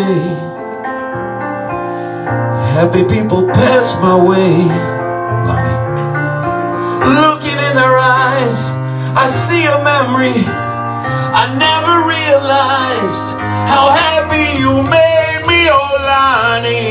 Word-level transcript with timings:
day. 0.00 0.28
Happy 2.76 3.02
people 3.04 3.42
pass 3.48 3.86
my 4.00 4.16
way. 4.30 4.52
Lonny. 5.48 5.76
Looking 7.20 7.58
in 7.68 7.74
their 7.80 7.96
eyes, 7.98 8.58
I 9.24 9.26
see 9.44 9.64
a 9.66 9.78
memory. 9.92 10.40
I 11.42 11.44
never 11.66 11.94
realized 12.16 13.26
how 13.72 13.84
happy 14.06 14.46
you 14.62 14.72
made 14.98 15.42
me, 15.50 15.60
oh 15.78 15.92
Lonny. 16.10 16.86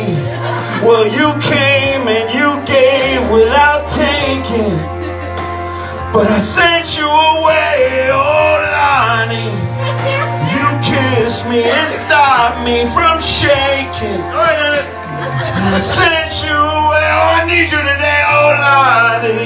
Well, 0.85 1.05
you 1.17 1.29
came 1.41 2.07
and 2.07 2.27
you 2.37 2.49
gave 2.65 3.21
without 3.31 3.87
taking. 4.05 4.77
But 6.13 6.27
I 6.27 6.39
sent 6.39 6.97
you 6.97 7.07
away, 7.07 8.09
oh 8.11 8.58
kissed 11.29 11.45
me 11.47 11.61
and 11.61 11.93
stopped 11.93 12.65
me 12.65 12.85
from 12.89 13.19
shaking. 13.21 14.17
And 14.17 15.75
I 15.77 15.79
sent 15.79 16.41
you 16.41 16.57
away, 16.57 17.05
oh 17.05 17.37
I 17.37 17.45
need 17.45 17.69
you 17.69 17.81
today, 17.85 18.21
oh 18.33 18.49
Lonny. 18.57 19.45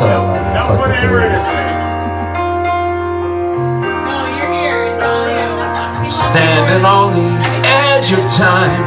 Sorry, 0.00 0.16
Lonny. 0.16 0.40
I 0.40 0.54
Now 0.56 0.68
fucked 0.68 0.80
with 0.80 0.88
whatever 0.88 1.20
you. 1.20 1.26
it 1.28 1.32
is. 1.36 1.44
No, 4.08 4.18
you're 4.36 4.52
here. 4.56 4.80
It's 4.88 5.04
all 5.04 5.28
you. 5.28 5.52
I'm 6.00 6.08
standing 6.08 6.84
on 6.86 7.12
the 7.12 7.28
edge 7.68 8.08
of 8.16 8.24
time. 8.40 8.84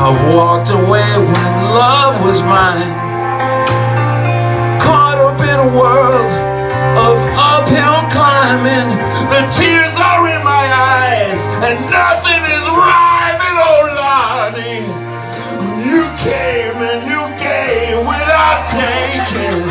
I've 0.00 0.20
walked 0.34 0.70
away 0.70 1.10
when 1.20 1.52
love 1.76 2.16
was 2.24 2.40
mine. 2.42 2.96
Caught 4.80 5.18
up 5.20 5.38
in 5.44 5.58
a 5.68 5.70
world 5.78 6.32
of 6.96 7.31
uphill 8.02 8.10
climbing. 8.10 8.98
The 9.30 9.42
tears 9.58 9.94
are 9.96 10.26
in 10.28 10.42
my 10.44 10.66
eyes, 10.72 11.46
and 11.62 11.78
nothing 11.90 12.42
is 12.42 12.66
rhyming, 12.68 13.56
oh 13.58 13.82
Lonny. 13.98 14.80
You 15.86 16.02
came 16.16 16.78
and 16.82 17.02
you 17.06 17.22
gave 17.38 17.98
without 17.98 18.66
taking. 18.70 19.62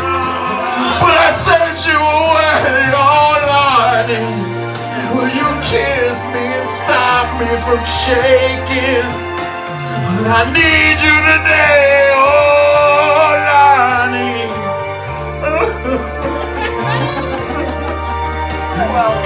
But 1.00 1.14
I 1.16 1.30
sent 1.44 1.86
you 1.86 1.98
away, 1.98 2.92
oh 2.94 3.34
Lonny. 3.50 4.24
Will 5.14 5.28
you 5.28 5.50
kiss 5.64 6.16
me 6.32 6.44
and 6.58 6.68
stop 6.68 7.26
me 7.40 7.50
from 7.64 7.80
shaking? 8.04 9.08
But 10.16 10.28
I 10.30 10.42
need 10.52 10.98
you 11.00 11.16
today, 11.32 12.12
oh 12.14 12.31
I. 18.90 19.22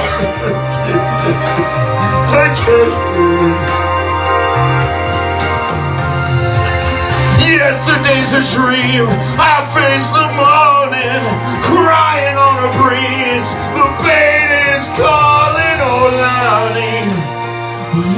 Yesterday's 7.46 8.32
a 8.32 8.42
dream. 8.54 9.06
I 9.38 9.58
face 9.74 10.06
the 10.14 10.28
morning, 10.38 11.22
crying 11.66 12.36
on 12.38 12.62
a 12.62 12.70
breeze. 12.78 13.48
The 13.74 13.86
pain 14.06 14.48
is 14.70 14.86
calling, 14.94 15.78
oh 15.82 16.10
Lonny. 16.22 17.10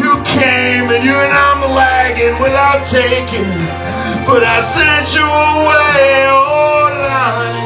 You 0.00 0.20
came 0.24 0.90
and 0.90 1.02
you 1.04 1.16
and 1.16 1.32
I'm 1.32 1.60
lagging 1.74 2.36
without 2.42 2.84
taking. 2.86 3.48
But 4.26 4.44
I 4.44 4.60
sent 4.60 5.14
you 5.14 5.24
away, 5.24 6.28
oh 6.28 6.88
Lonny. 7.08 7.57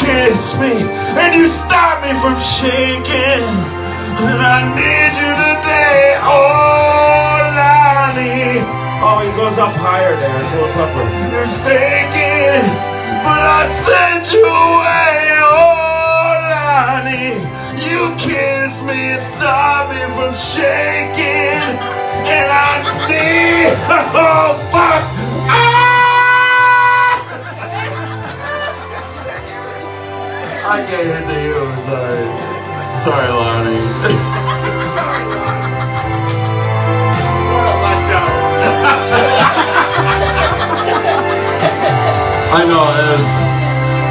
Kissed 0.00 0.58
me 0.60 0.74
and 1.20 1.34
you 1.34 1.46
stop 1.48 2.02
me 2.02 2.12
from 2.20 2.36
shaking. 2.38 3.46
And 4.26 4.40
I 4.40 4.60
need 4.74 5.12
you 5.20 5.32
today, 5.34 6.18
oh 6.22 7.34
Lonny. 7.58 8.62
Oh, 9.02 9.18
he 9.24 9.30
goes 9.36 9.58
up 9.58 9.74
higher 9.74 10.16
there. 10.16 10.36
It's 10.40 10.50
a 10.52 10.56
little 10.56 10.72
tougher. 10.74 11.06
You're 11.32 11.50
taking, 11.66 12.64
but 13.26 13.42
I 13.42 13.66
sent 13.86 14.32
you 14.32 14.44
away, 14.44 15.38
oh 15.42 16.32
Lonny. 16.52 17.38
You 17.86 18.14
kissed 18.16 18.82
me 18.82 19.14
and 19.14 19.22
stopped 19.36 19.90
me 19.90 20.02
from 20.16 20.34
shaking. 20.34 21.78
And 22.26 22.48
I 22.50 23.08
need, 23.08 23.72
oh 23.90 24.58
fuck. 24.70 25.02
Ah! 25.48 25.93
I 30.66 30.80
can't 30.80 31.04
hit 31.04 31.26
to 31.28 31.36
you. 31.44 31.60
I'm 31.60 31.76
sorry. 31.84 32.24
Sorry, 33.04 33.28
Lonny. 33.28 33.76
What 37.52 37.64
a 37.68 37.74
letdown. 37.84 38.32
I 42.48 42.64
know 42.64 42.80
it 42.90 42.98
is. 43.12 43.28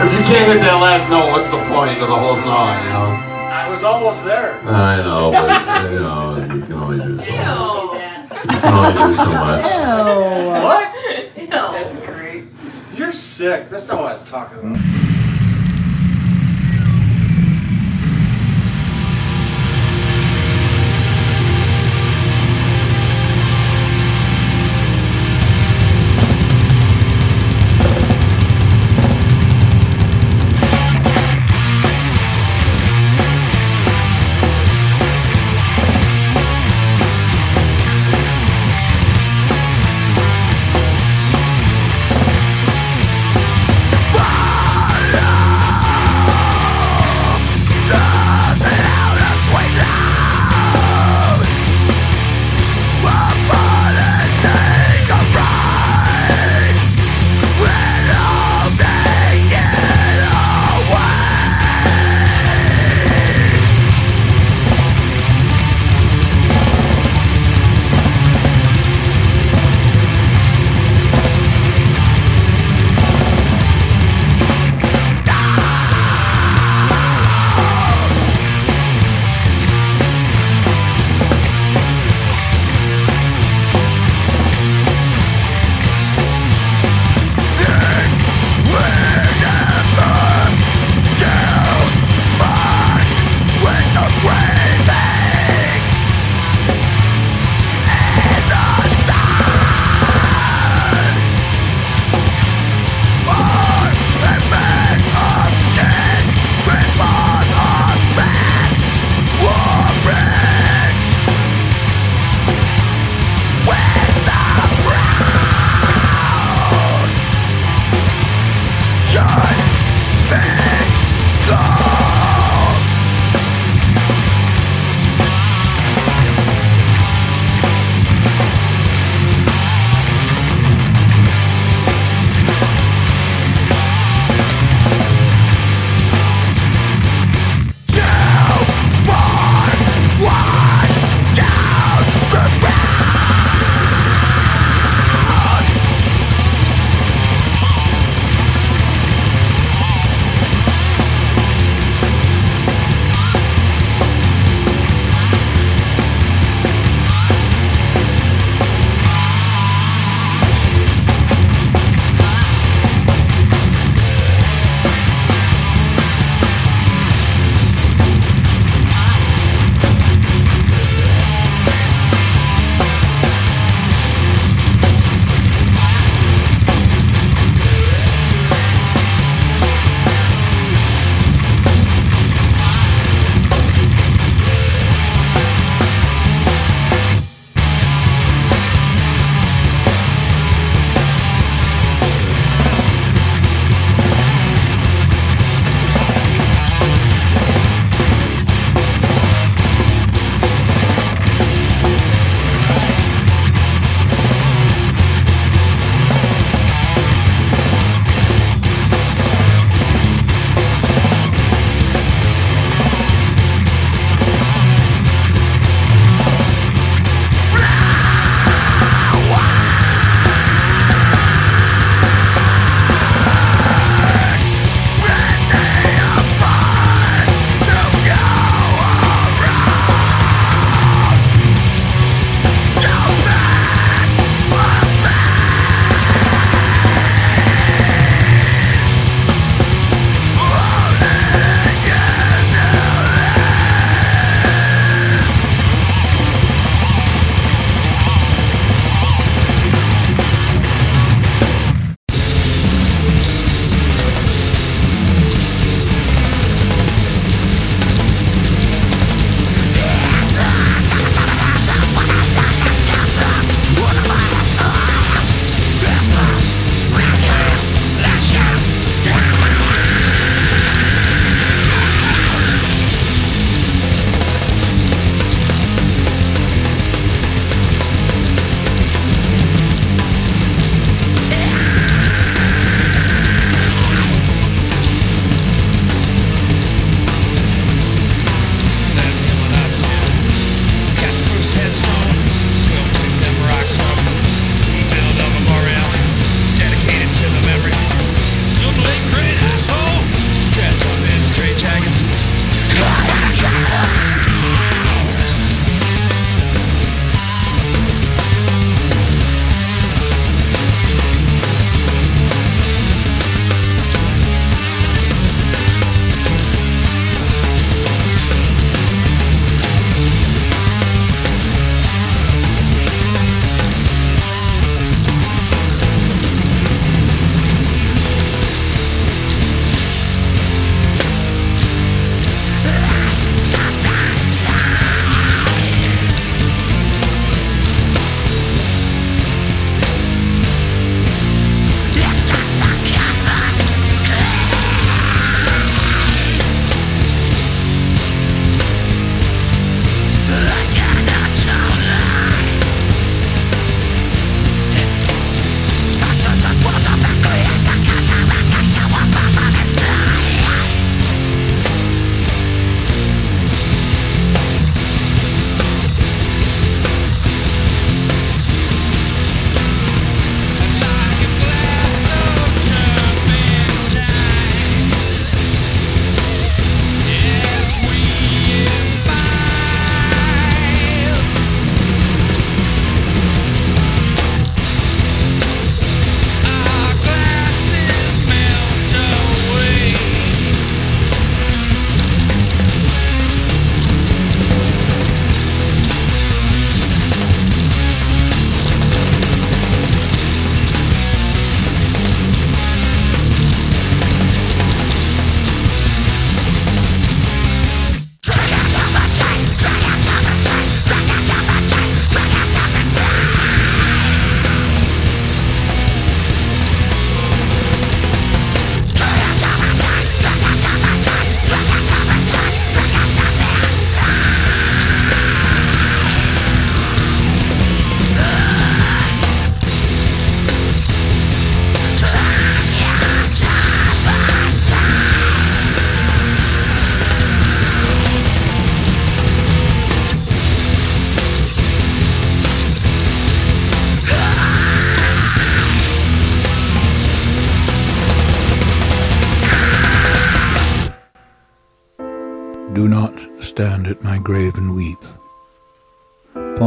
If 0.06 0.10
you 0.14 0.22
can't 0.26 0.46
hit 0.46 0.60
that 0.62 0.78
last 0.80 1.10
note, 1.10 1.32
what's 1.32 1.50
the 1.50 1.58
point 1.74 2.00
of 2.00 2.08
the 2.08 2.16
whole 2.16 2.36
song? 2.36 2.84
You 2.84 2.90
know. 2.90 3.18
I 3.50 3.68
was 3.68 3.84
almost 3.84 4.24
there. 4.24 4.62
I 4.64 4.98
know, 4.98 5.32
but 5.32 5.50
you 5.92 6.00
know, 6.00 6.38
you 6.54 6.62
can 6.62 6.74
only 6.74 6.98
do 7.00 7.18
so 7.18 7.32
much. 7.32 7.46
No. 7.48 7.94
You 8.44 8.60
can 8.60 8.74
only 8.74 8.94
do 8.94 9.16
so 9.16 9.32
much. 9.32 9.66
What? 10.62 10.86
No. 11.50 11.72
That's 11.72 11.96
great. 12.06 12.44
You're 12.94 13.12
sick. 13.12 13.70
That's 13.70 13.88
not 13.90 13.98
what 14.02 14.10
I 14.10 14.14
was 14.14 14.24
talking 14.30 14.60
about. 14.60 15.03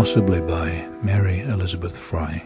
Possibly 0.06 0.40
by 0.40 0.86
Mary 1.02 1.40
Elizabeth 1.40 1.98
Frye. 1.98 2.40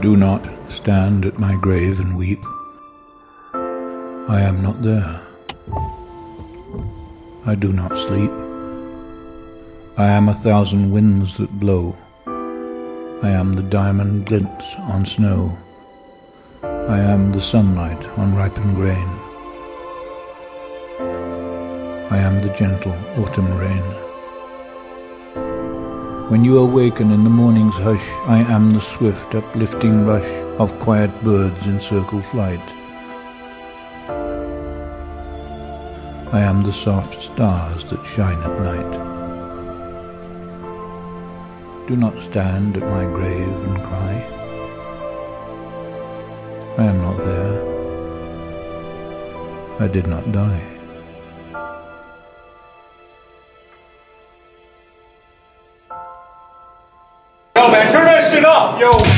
Do 0.00 0.16
not 0.16 0.48
stand 0.68 1.26
at 1.26 1.40
my 1.40 1.56
grave 1.56 1.98
and 1.98 2.16
weep. 2.16 2.38
I 3.52 4.40
am 4.40 4.62
not 4.62 4.82
there. 4.82 5.20
I 7.44 7.56
do 7.56 7.72
not 7.72 7.98
sleep. 7.98 8.30
I 9.96 10.06
am 10.06 10.28
a 10.28 10.34
thousand 10.34 10.92
winds 10.92 11.36
that 11.38 11.58
blow. 11.58 11.98
I 12.24 13.30
am 13.30 13.54
the 13.54 13.68
diamond 13.68 14.26
glints 14.26 14.76
on 14.78 15.06
snow. 15.06 15.58
I 16.62 17.00
am 17.00 17.32
the 17.32 17.42
sunlight 17.42 18.06
on 18.16 18.36
ripened 18.36 18.76
grain. 18.76 19.08
I 22.12 22.18
am 22.18 22.40
the 22.46 22.54
gentle 22.56 22.94
autumn 23.18 23.52
rain. 23.58 23.99
When 26.30 26.44
you 26.44 26.58
awaken 26.58 27.10
in 27.10 27.24
the 27.24 27.28
morning's 27.28 27.74
hush, 27.74 28.08
I 28.28 28.38
am 28.38 28.72
the 28.72 28.80
swift 28.80 29.34
uplifting 29.34 30.06
rush 30.06 30.30
of 30.60 30.78
quiet 30.78 31.10
birds 31.24 31.66
in 31.66 31.80
circle 31.80 32.22
flight. 32.22 32.60
I 36.32 36.40
am 36.40 36.62
the 36.62 36.72
soft 36.72 37.20
stars 37.20 37.82
that 37.90 38.06
shine 38.06 38.40
at 38.44 38.60
night. 38.60 38.92
Do 41.88 41.96
not 41.96 42.22
stand 42.22 42.76
at 42.76 42.84
my 42.88 43.06
grave 43.06 43.48
and 43.48 43.82
cry. 43.82 44.24
I 46.78 46.84
am 46.84 46.98
not 46.98 47.18
there. 47.24 47.60
I 49.80 49.88
did 49.88 50.06
not 50.06 50.30
die. 50.30 50.69
Yo. 58.80 59.09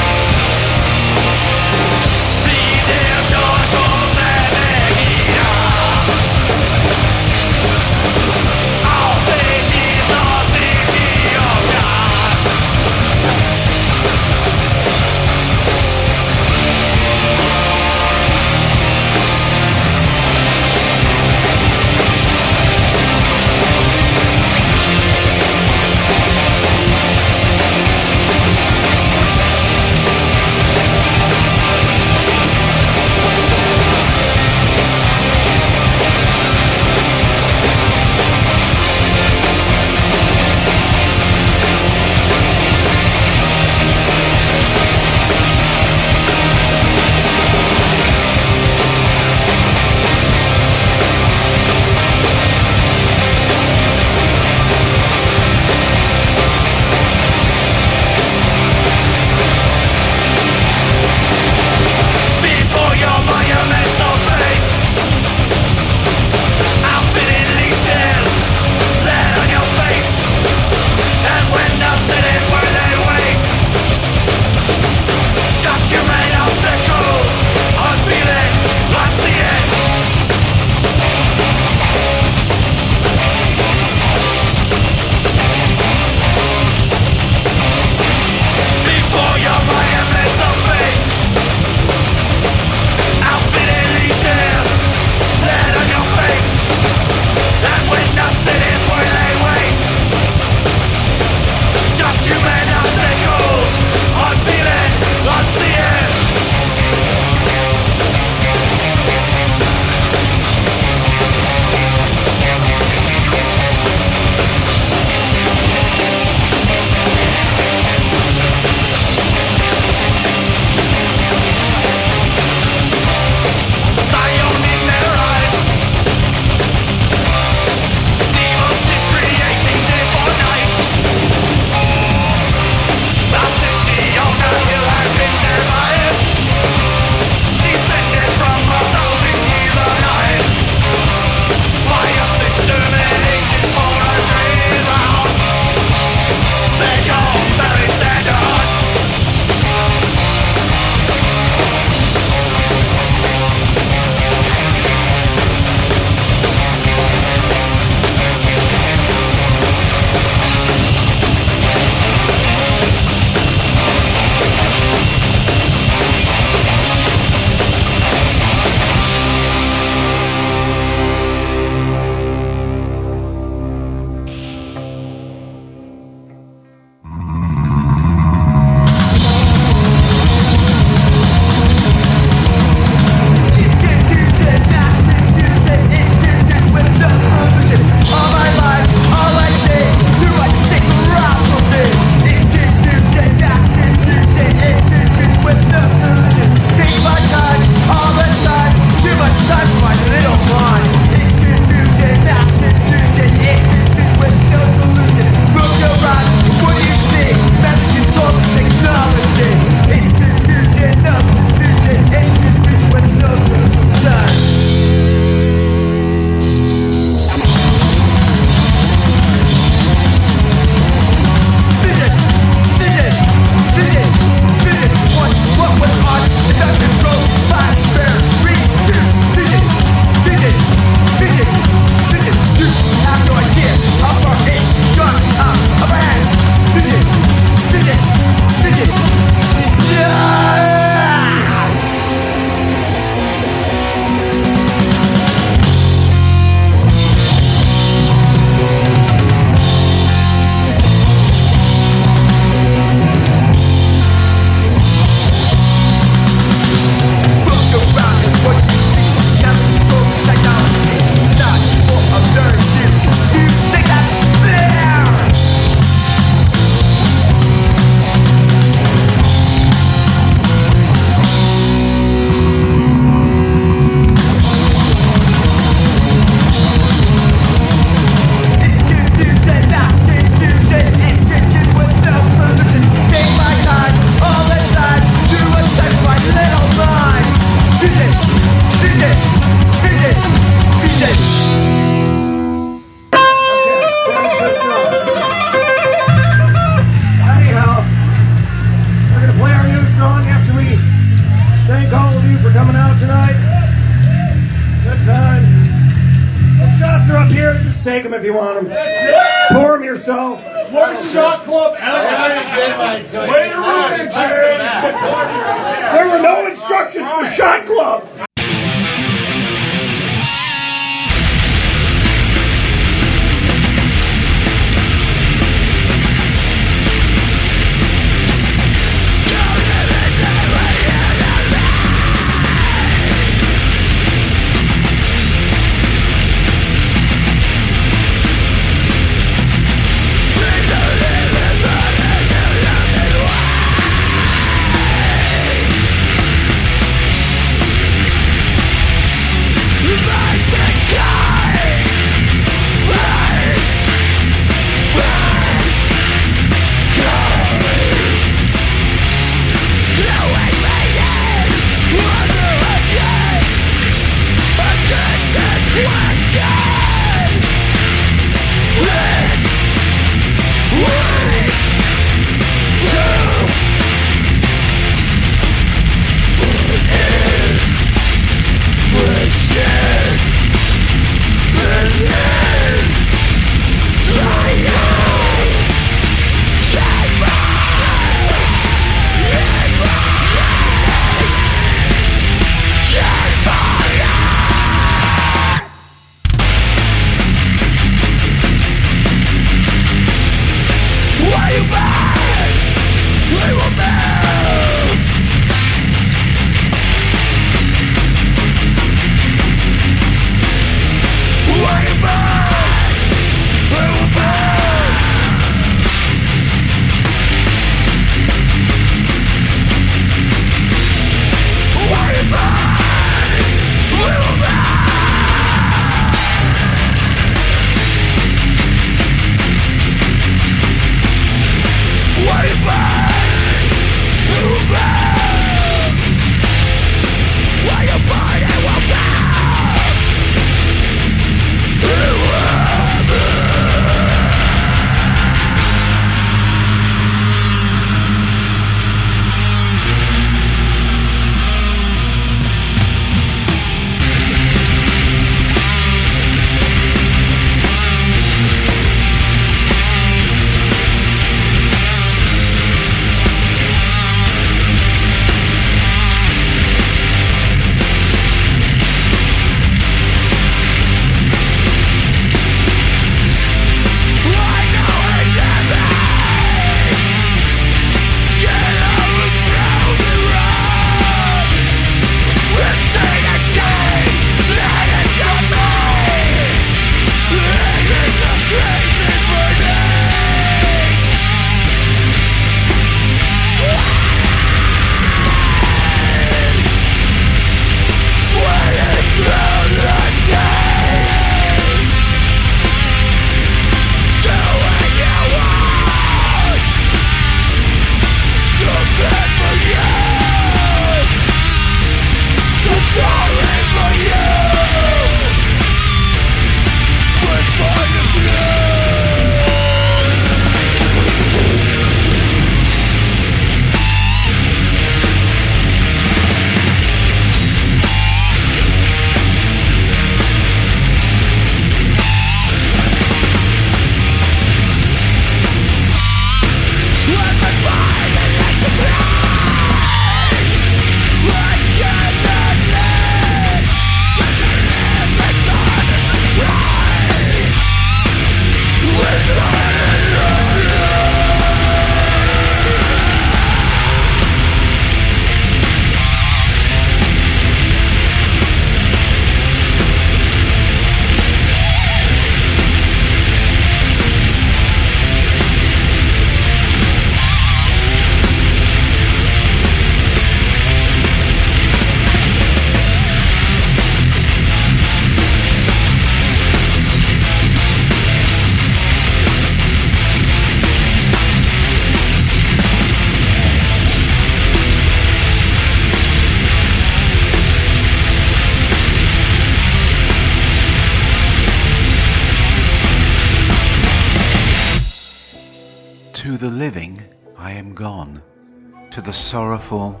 Sorrowful 599.34 600.00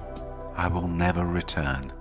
I 0.56 0.68
will 0.68 0.86
never 0.86 1.26
return. 1.26 1.92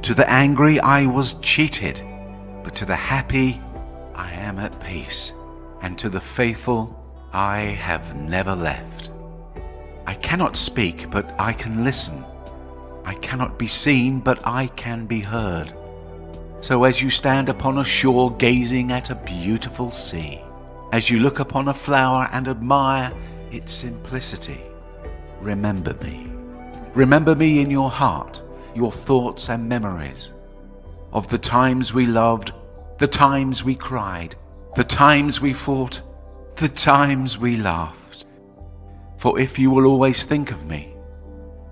To 0.00 0.14
the 0.14 0.26
angry 0.30 0.80
I 0.80 1.04
was 1.04 1.34
cheated, 1.40 2.02
but 2.64 2.74
to 2.76 2.86
the 2.86 2.96
happy 2.96 3.60
I 4.14 4.32
am 4.32 4.58
at 4.58 4.80
peace, 4.80 5.34
and 5.82 5.98
to 5.98 6.08
the 6.08 6.22
faithful 6.22 6.80
I 7.34 7.58
have 7.88 8.16
never 8.16 8.54
left. 8.54 9.10
I 10.06 10.14
cannot 10.14 10.56
speak, 10.56 11.10
but 11.10 11.38
I 11.38 11.52
can 11.52 11.84
listen. 11.84 12.24
I 13.04 13.12
cannot 13.12 13.58
be 13.58 13.66
seen, 13.66 14.20
but 14.20 14.38
I 14.46 14.68
can 14.68 15.04
be 15.04 15.20
heard. 15.20 15.74
So 16.60 16.84
as 16.84 17.02
you 17.02 17.10
stand 17.10 17.50
upon 17.50 17.76
a 17.76 17.84
shore 17.84 18.34
gazing 18.38 18.90
at 18.90 19.10
a 19.10 19.22
beautiful 19.36 19.90
sea, 19.90 20.40
as 20.92 21.10
you 21.10 21.20
look 21.20 21.40
upon 21.40 21.68
a 21.68 21.74
flower 21.74 22.26
and 22.32 22.48
admire 22.48 23.12
its 23.50 23.74
simplicity, 23.74 24.65
remember 25.46 25.94
me. 26.02 26.26
Remember 26.94 27.34
me 27.36 27.60
in 27.60 27.70
your 27.70 27.88
heart, 27.88 28.42
your 28.74 28.90
thoughts 28.90 29.48
and 29.48 29.68
memories 29.68 30.32
of 31.12 31.28
the 31.28 31.38
times 31.38 31.94
we 31.94 32.04
loved, 32.04 32.52
the 32.98 33.06
times 33.06 33.62
we 33.62 33.74
cried, 33.74 34.34
the 34.74 34.84
times 34.84 35.40
we 35.40 35.52
fought, 35.52 36.02
the 36.56 36.68
times 36.68 37.38
we 37.38 37.56
laughed. 37.56 38.26
For 39.18 39.38
if 39.38 39.58
you 39.58 39.70
will 39.70 39.86
always 39.86 40.24
think 40.24 40.50
of 40.50 40.66
me, 40.66 40.94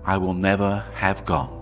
I 0.05 0.17
will 0.17 0.33
never 0.33 0.85
have 0.93 1.25
gone. 1.25 1.55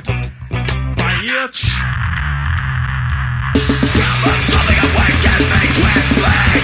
Cut 0.00 0.14
me 0.14 0.28
crazy 5.88 6.57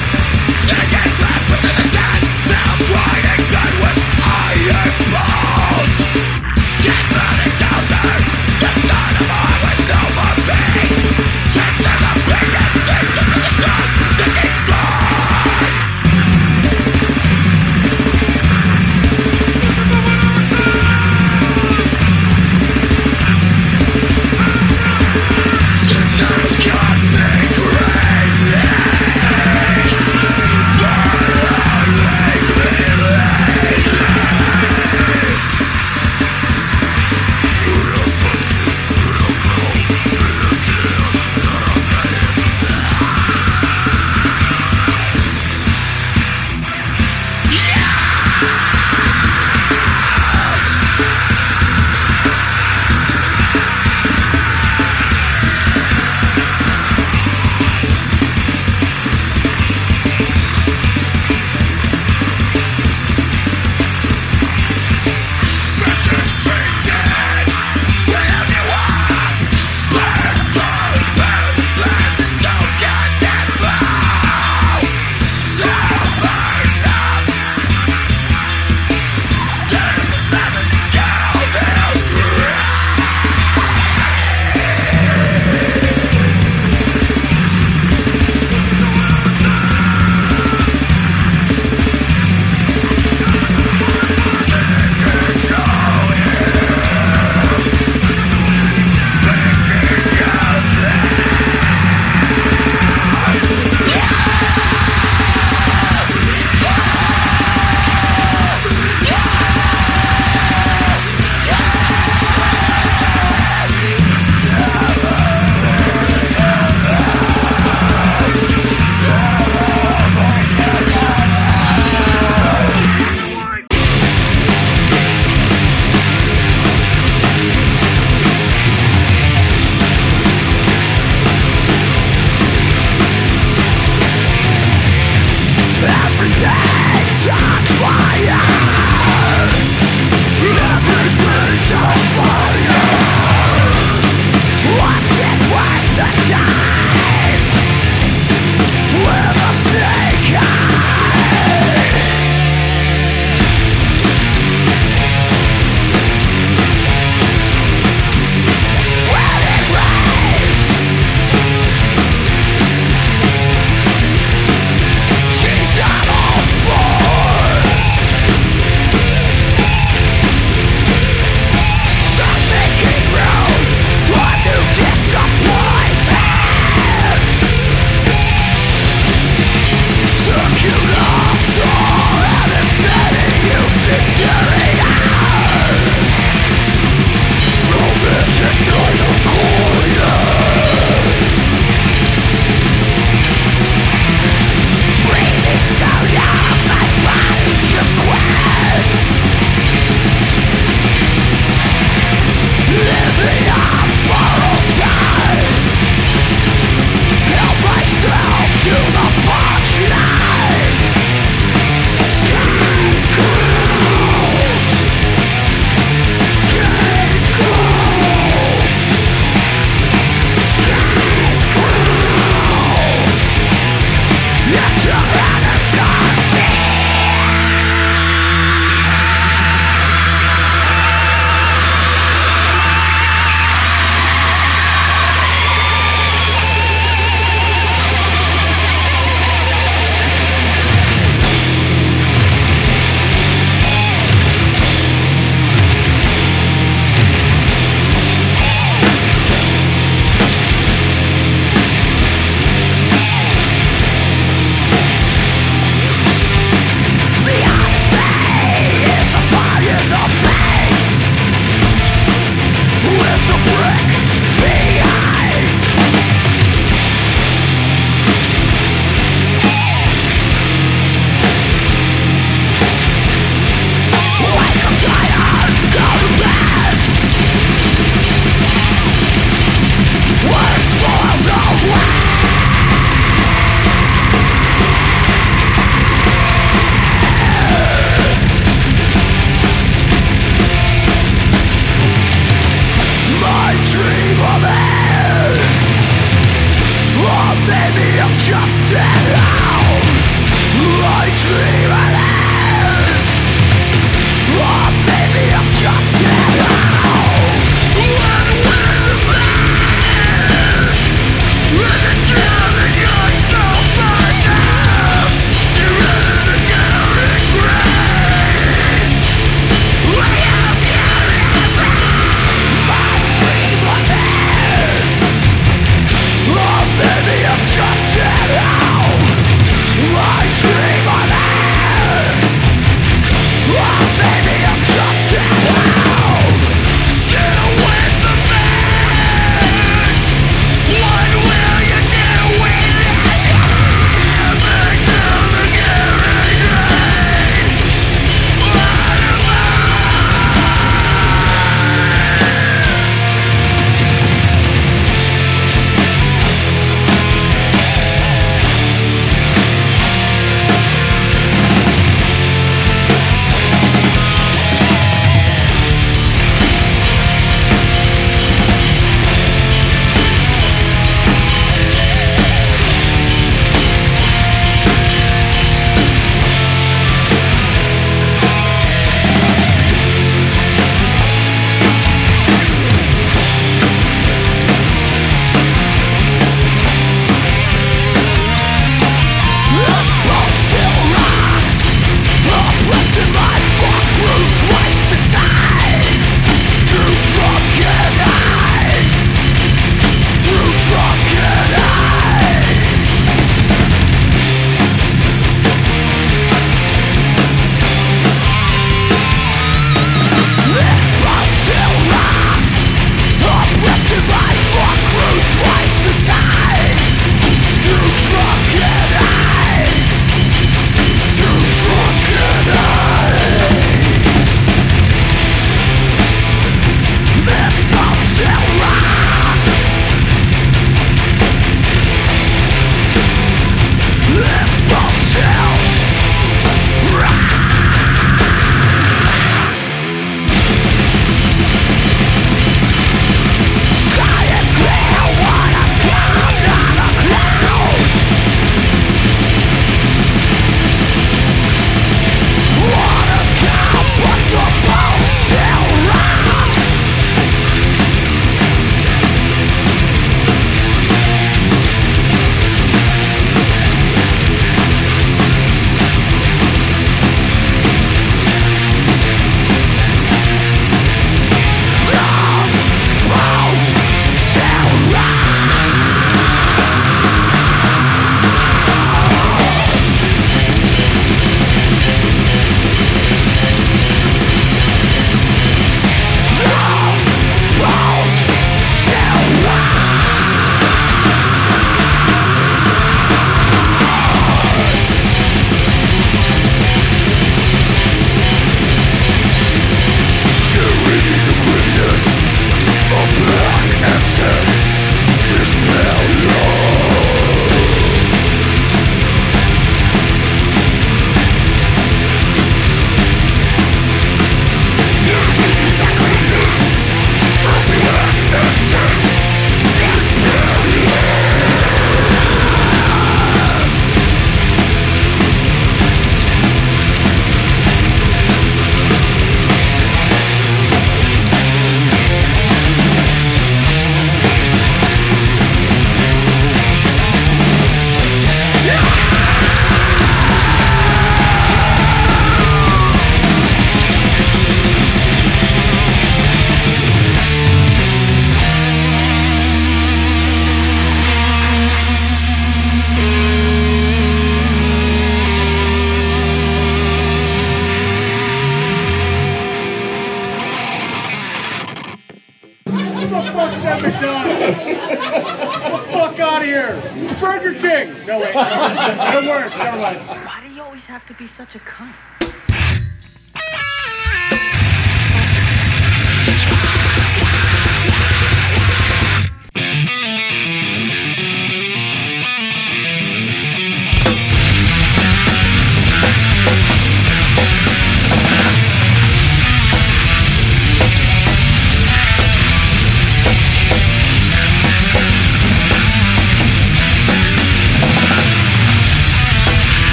have 570.94 571.04
to 571.04 571.14
be 571.14 571.26
such 571.26 571.56
a 571.56 571.58
cunt? 571.58 572.23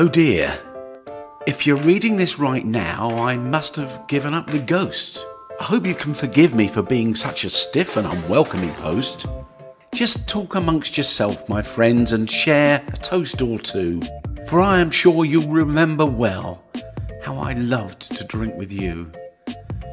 Oh 0.00 0.06
dear. 0.06 0.56
If 1.44 1.66
you're 1.66 1.74
reading 1.76 2.16
this 2.16 2.38
right 2.38 2.64
now, 2.64 3.10
I 3.24 3.36
must 3.36 3.74
have 3.74 4.06
given 4.06 4.32
up 4.32 4.46
the 4.46 4.60
ghost. 4.60 5.26
I 5.58 5.64
hope 5.64 5.84
you 5.88 5.94
can 5.96 6.14
forgive 6.14 6.54
me 6.54 6.68
for 6.68 6.82
being 6.82 7.16
such 7.16 7.42
a 7.42 7.50
stiff 7.50 7.96
and 7.96 8.06
unwelcoming 8.06 8.74
host. 8.74 9.26
Just 9.92 10.28
talk 10.28 10.54
amongst 10.54 10.96
yourself, 10.96 11.48
my 11.48 11.62
friends, 11.62 12.12
and 12.12 12.30
share 12.30 12.80
a 12.86 12.96
toast 12.98 13.42
or 13.42 13.58
two, 13.58 14.00
for 14.46 14.60
I 14.60 14.78
am 14.78 14.92
sure 14.92 15.24
you'll 15.24 15.48
remember 15.48 16.06
well 16.06 16.62
how 17.24 17.34
I 17.34 17.54
loved 17.54 18.02
to 18.16 18.22
drink 18.22 18.54
with 18.54 18.70
you. 18.70 19.10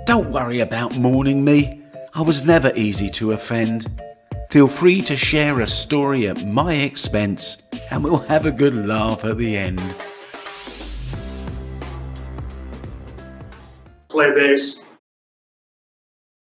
Don't 0.06 0.32
worry 0.32 0.60
about 0.60 1.00
mourning 1.00 1.44
me, 1.44 1.82
I 2.14 2.22
was 2.22 2.46
never 2.46 2.72
easy 2.76 3.10
to 3.10 3.32
offend. 3.32 3.88
Feel 4.56 4.70
free 4.70 5.02
to 5.02 5.18
share 5.18 5.60
a 5.60 5.68
story 5.68 6.30
at 6.30 6.48
my 6.48 6.76
expense, 6.76 7.58
and 7.92 8.02
we'll 8.02 8.20
have 8.20 8.46
a 8.46 8.52
good 8.52 8.74
laugh 8.74 9.26
at 9.26 9.38
the 9.38 9.58
end. 9.58 9.82
Play 14.08 14.32
bass. 14.34 14.85